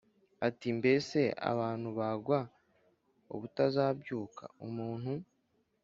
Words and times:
ati 0.47 0.67
Mbese 0.79 1.19
abantu 1.51 1.89
bagwa 1.99 2.39
ubutazabyuka 3.35 4.43
Umuntu 4.65 5.11